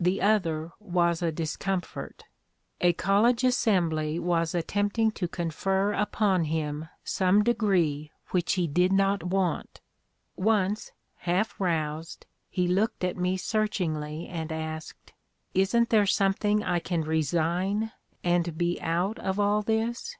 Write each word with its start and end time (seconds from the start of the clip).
The 0.00 0.22
other 0.22 0.70
was 0.80 1.20
a 1.20 1.30
discomfort: 1.30 2.24
a 2.80 2.94
college 2.94 3.44
assembly 3.44 4.18
was 4.18 4.54
attempting 4.54 5.10
to 5.10 5.28
confer 5.28 5.92
upon 5.92 6.44
him 6.44 6.88
some 7.04 7.44
degree 7.44 8.10
which 8.30 8.54
he 8.54 8.66
did 8.66 8.90
not 8.90 9.22
want. 9.24 9.82
Once, 10.34 10.92
half 11.18 11.60
roused, 11.60 12.24
he 12.48 12.66
looked 12.66 13.04
at 13.04 13.18
me 13.18 13.36
searchingly 13.36 14.26
and 14.28 14.50
asked: 14.50 15.12
'Isn't 15.52 15.90
there 15.90 16.06
something 16.06 16.64
I 16.64 16.78
can 16.78 17.02
resign 17.02 17.92
and 18.24 18.56
be 18.56 18.80
out 18.80 19.18
of 19.18 19.38
all 19.38 19.60
this? 19.60 20.16